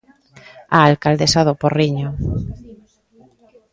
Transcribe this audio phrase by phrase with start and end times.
[0.77, 2.09] A alcaldesa do Porriño.